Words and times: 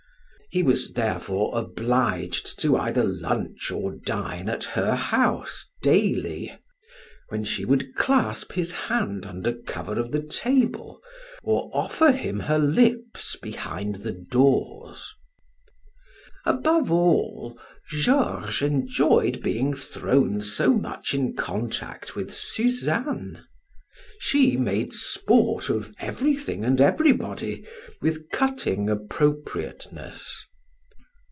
He 0.53 0.63
was 0.63 0.91
therefore 0.91 1.57
obliged 1.57 2.59
to 2.59 2.75
either 2.75 3.05
lunch 3.05 3.71
or 3.71 3.93
dine 3.95 4.49
at 4.49 4.65
her 4.65 4.95
house 4.95 5.71
daily, 5.81 6.53
when 7.29 7.45
she 7.45 7.63
would 7.63 7.95
clasp 7.95 8.51
his 8.51 8.73
hand 8.73 9.25
under 9.25 9.53
cover 9.53 9.97
of 9.97 10.11
the 10.11 10.21
table 10.21 11.01
or 11.41 11.71
offer 11.73 12.11
him 12.11 12.37
her 12.37 12.59
lips 12.59 13.37
behind 13.37 14.03
the 14.03 14.11
doors. 14.11 15.13
Above 16.45 16.91
all, 16.91 17.57
Georges 17.87 18.61
enjoyed 18.61 19.41
being 19.41 19.73
thrown 19.73 20.41
so 20.41 20.73
much 20.73 21.13
in 21.13 21.33
contact 21.33 22.13
with 22.13 22.29
Suzanne; 22.33 23.45
she 24.23 24.55
made 24.55 24.93
sport 24.93 25.67
of 25.67 25.91
everything 25.97 26.63
and 26.63 26.79
everybody 26.79 27.65
with 28.03 28.29
cutting 28.29 28.87
appropriateness. 28.87 30.45